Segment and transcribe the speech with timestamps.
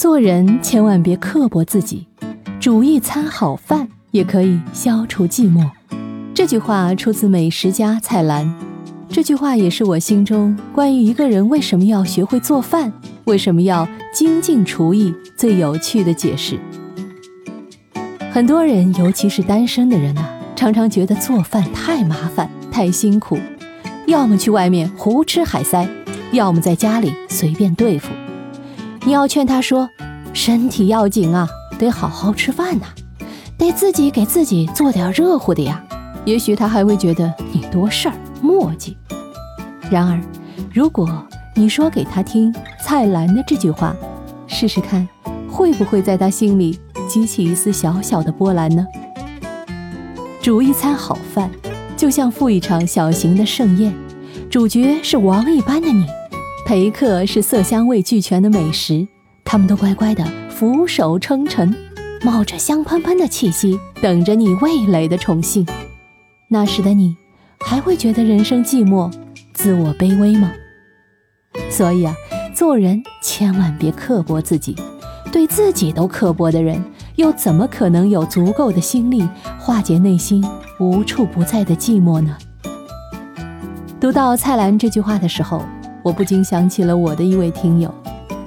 [0.00, 2.06] 做人千万别刻薄自己，
[2.58, 5.68] 煮一餐好饭也可以消除寂寞。
[6.32, 8.50] 这句话出自美食家蔡澜。
[9.10, 12.90] 这句话也是我心中关于一个人为什么要学会做饭，
[13.26, 16.58] 为什么要精进厨艺最有趣的解释。
[18.32, 23.36] 很多人，尤其是单身的人啊，常常觉得做饭太麻烦、太辛苦，
[24.06, 25.86] 要么去外面胡吃海塞，
[26.32, 28.08] 要么在家里随便对付。
[29.04, 29.88] 你要劝他说
[30.34, 32.86] ：“身体要紧啊，得好好吃饭呐，
[33.56, 35.82] 得自己给自己做点热乎的呀。”
[36.26, 38.94] 也许他还会觉得你多事儿、磨叽。
[39.90, 40.20] 然而，
[40.72, 41.08] 如果
[41.56, 42.54] 你说给他听
[42.84, 43.96] 蔡澜的这句话，
[44.46, 45.08] 试试看，
[45.50, 46.78] 会不会在他心里
[47.08, 48.86] 激起一丝小小的波澜呢？
[50.42, 51.50] 煮一餐好饭，
[51.96, 53.94] 就像赴一场小型的盛宴，
[54.50, 56.06] 主角是王一般的你。
[56.64, 59.06] 陪客是色香味俱全的美食，
[59.44, 61.74] 他们都乖乖的俯首称臣，
[62.22, 65.66] 冒着香喷喷的气息，等着你味蕾的宠幸。
[66.48, 67.16] 那时的你，
[67.60, 69.12] 还会觉得人生寂寞、
[69.52, 70.52] 自我卑微吗？
[71.68, 72.14] 所以啊，
[72.54, 74.76] 做人千万别刻薄自己，
[75.32, 76.80] 对自己都刻薄的人，
[77.16, 80.44] 又怎么可能有足够的心力化解内心
[80.78, 82.36] 无处不在的寂寞呢？
[84.00, 85.64] 读到蔡澜这句话的时候。
[86.02, 87.92] 我不禁想起了我的一位听友，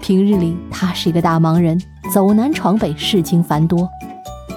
[0.02, 1.80] 平日里他是一个大忙人，
[2.12, 3.88] 走南闯北，事情繁多。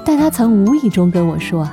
[0.05, 1.69] 但他曾无意中跟我说，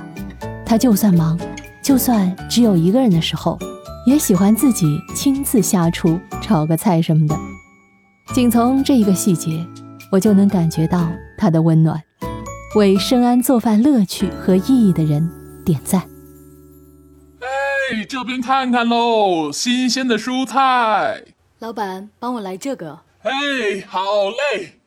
[0.66, 1.40] 他就算忙，
[1.82, 3.58] 就算只有一个人的时候，
[4.06, 7.36] 也喜欢自己亲自下厨炒个菜什么的。
[8.34, 9.66] 仅从这一个细节，
[10.12, 12.02] 我就能感觉到他的温暖。
[12.76, 15.30] 为深谙做饭乐趣和意义的人
[15.64, 16.02] 点赞。
[18.08, 21.24] 这边看看喽，新鲜的蔬菜。
[21.60, 23.00] 老板，帮我来这个。
[23.24, 23.32] 哎，
[23.88, 24.80] 好嘞。